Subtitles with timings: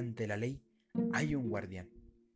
[0.00, 0.62] ante la ley
[1.12, 1.88] hay un guardián.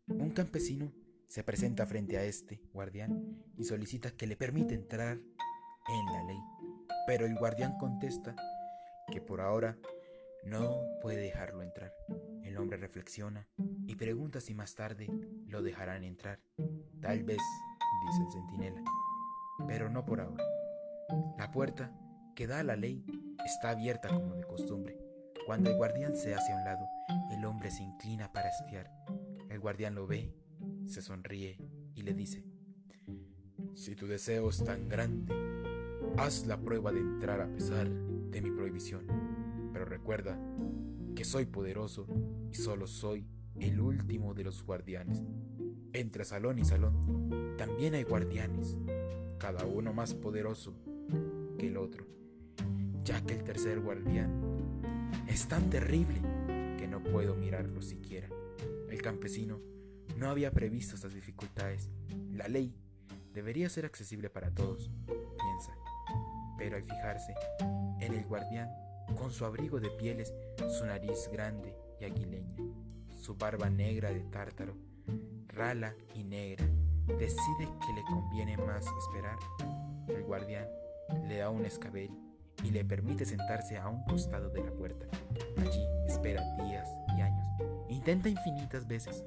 [0.07, 0.93] Un campesino
[1.29, 6.39] se presenta frente a este guardián y solicita que le permita entrar en la ley.
[7.07, 8.37] Pero el guardián contesta
[9.11, 9.79] que por ahora
[10.45, 11.93] no puede dejarlo entrar.
[12.43, 13.49] El hombre reflexiona
[13.87, 15.09] y pregunta si más tarde
[15.47, 16.41] lo dejarán entrar.
[17.01, 17.39] Tal vez,
[18.07, 18.83] dice el centinela,
[19.67, 20.45] pero no por ahora.
[21.39, 21.93] La puerta
[22.37, 23.05] que da a la ley
[23.45, 24.99] está abierta como de costumbre.
[25.47, 26.87] Cuando el guardián se hace a un lado,
[27.45, 28.91] hombre se inclina para espiar.
[29.49, 30.33] El guardián lo ve,
[30.87, 31.59] se sonríe
[31.95, 32.45] y le dice,
[33.75, 35.35] Si tu deseo es tan grande,
[36.17, 39.07] haz la prueba de entrar a pesar de mi prohibición.
[39.73, 40.39] Pero recuerda
[41.15, 42.07] que soy poderoso
[42.51, 43.27] y solo soy
[43.61, 45.23] el último de los guardianes.
[45.93, 48.77] Entre salón y salón también hay guardianes,
[49.39, 50.75] cada uno más poderoso
[51.59, 52.05] que el otro,
[53.05, 54.43] ya que el tercer guardián
[55.29, 56.21] es tan terrible
[57.05, 58.29] puedo mirarlo siquiera.
[58.91, 59.61] El campesino
[60.17, 61.89] no había previsto estas dificultades.
[62.33, 62.75] La ley
[63.33, 65.77] debería ser accesible para todos, piensa.
[66.57, 67.35] Pero al fijarse
[68.01, 68.71] en el guardián,
[69.17, 70.33] con su abrigo de pieles,
[70.79, 72.57] su nariz grande y aguileña,
[73.21, 74.77] su barba negra de tártaro,
[75.49, 76.67] rala y negra,
[77.19, 79.39] decide que le conviene más esperar.
[80.09, 80.69] El guardián
[81.29, 82.11] le da un escabel
[82.63, 85.07] y le permite sentarse a un costado de la puerta.
[85.57, 87.47] Allí espera días y años.
[87.89, 89.25] Intenta infinitas veces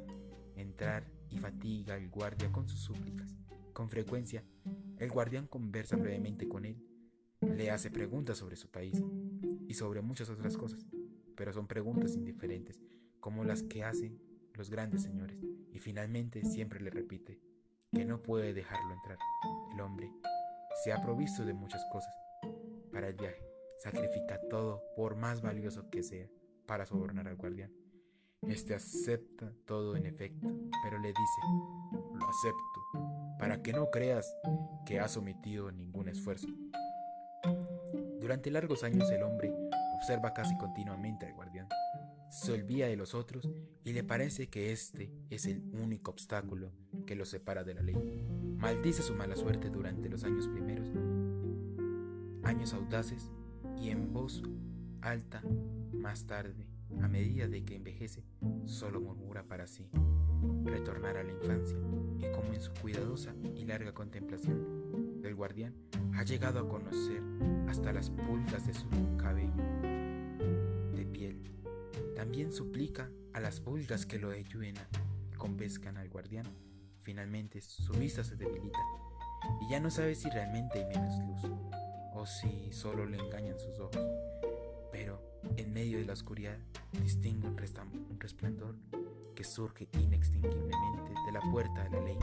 [0.55, 3.35] entrar y fatiga al guardia con sus súplicas.
[3.73, 4.43] Con frecuencia,
[4.97, 6.83] el guardián conversa brevemente con él,
[7.41, 9.03] le hace preguntas sobre su país
[9.67, 10.85] y sobre muchas otras cosas,
[11.35, 12.79] pero son preguntas indiferentes,
[13.19, 14.19] como las que hacen
[14.53, 15.37] los grandes señores,
[15.71, 17.39] y finalmente siempre le repite
[17.93, 19.17] que no puede dejarlo entrar.
[19.73, 20.11] El hombre
[20.83, 22.11] se ha provisto de muchas cosas,
[22.97, 23.47] para el viaje.
[23.77, 26.27] Sacrifica todo, por más valioso que sea,
[26.65, 27.71] para sobornar al guardián.
[28.47, 30.47] Este acepta todo en efecto,
[30.83, 31.41] pero le dice,
[31.91, 34.35] lo acepto, para que no creas
[34.83, 36.47] que ha sometido ningún esfuerzo.
[38.19, 39.53] Durante largos años el hombre
[39.97, 41.67] observa casi continuamente al guardián.
[42.31, 43.47] Se olvida de los otros
[43.83, 46.71] y le parece que este es el único obstáculo
[47.05, 47.95] que lo separa de la ley.
[48.57, 50.86] Maldice su mala suerte durante los años primeros
[52.57, 53.29] años audaces
[53.79, 54.41] y en voz
[55.01, 55.43] alta
[55.93, 56.67] más tarde,
[57.03, 58.23] a medida de que envejece,
[58.65, 59.87] solo murmura para sí,
[60.63, 61.77] retornar a la infancia
[62.17, 65.75] y como en su cuidadosa y larga contemplación del guardián
[66.15, 67.21] ha llegado a conocer
[67.67, 68.87] hasta las pulgas de su
[69.17, 69.63] cabello
[70.95, 71.51] de piel.
[72.15, 74.73] También suplica a las pulgas que lo ayuden
[75.31, 76.47] y convenzcan al guardián.
[77.03, 78.79] Finalmente su vista se debilita
[79.61, 81.51] y ya no sabe si realmente hay menos luz
[82.17, 84.01] o si solo le engañan sus ojos.
[84.91, 85.21] Pero
[85.55, 86.57] en medio de la oscuridad
[87.03, 88.75] distingue un, resplandor
[89.35, 92.17] que surge inextinguiblemente de la puerta de la ley.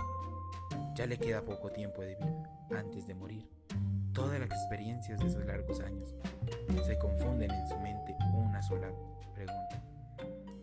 [0.96, 3.48] Ya le queda poco tiempo de vida antes de morir.
[4.12, 6.14] Todas las experiencias de esos largos años
[6.84, 8.88] se confunden en su mente una sola
[9.34, 9.82] pregunta,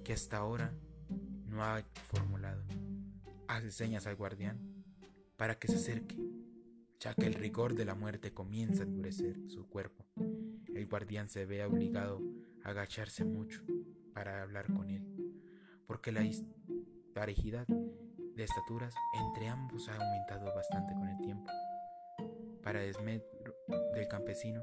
[0.04, 0.74] que hasta ahora
[1.48, 2.64] no ha formulado.
[3.48, 4.58] Hace señas al guardián
[5.36, 6.16] para que se acerque
[7.02, 10.06] ya que el rigor de la muerte comienza a endurecer su cuerpo.
[10.74, 12.22] El guardián se ve obligado
[12.64, 13.64] a agacharse mucho
[14.14, 15.04] para hablar con él,
[15.88, 21.52] porque la disparidad de estaturas entre ambos ha aumentado bastante con el tiempo.
[22.62, 23.56] Para desmedro
[23.96, 24.62] del campesino,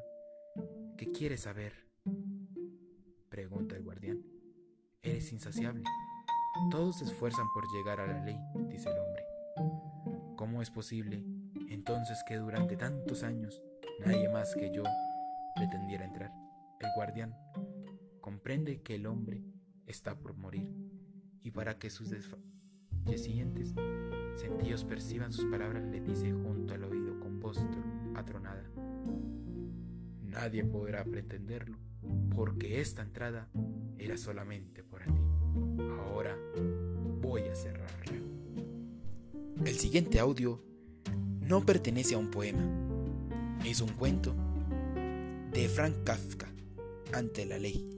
[0.97, 1.73] ¿qué quieres saber?
[3.29, 4.23] Pregunta el guardián.
[5.03, 5.83] Eres insaciable.
[6.71, 8.39] Todos se esfuerzan por llegar a la ley,
[8.69, 9.25] dice el hombre.
[10.37, 11.38] ¿Cómo es posible
[11.75, 13.63] entonces que durante tantos años
[14.05, 14.83] nadie más que yo
[15.55, 16.33] pretendiera entrar.
[16.81, 17.35] El guardián
[18.21, 19.43] comprende que el hombre
[19.87, 20.71] está por morir
[21.43, 23.75] y para que sus desfallecientes
[24.37, 27.59] sentidos perciban sus palabras le dice junto al oído con voz
[28.15, 28.65] atronada.
[30.23, 31.79] Nadie podrá pretenderlo
[32.35, 33.49] porque esta entrada
[33.97, 35.21] era solamente para ti.
[35.99, 36.37] Ahora
[37.21, 38.19] voy a cerrarla.
[39.65, 40.68] El siguiente audio
[41.49, 42.63] no pertenece a un poema,
[43.65, 44.35] es un cuento
[45.51, 46.47] de Frank Kafka
[47.13, 47.98] ante la ley.